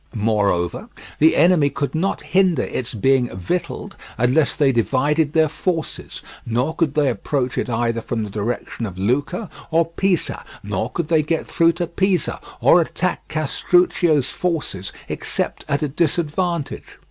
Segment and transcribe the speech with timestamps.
[0.15, 6.75] Moreover, the enemy could not hinder its being victualled unless they divided their forces, nor
[6.75, 11.21] could they approach it either from the direction of Lucca or Pisa, nor could they
[11.21, 16.97] get through to Pisa, or attack Castruccio's forces except at a disadvantage.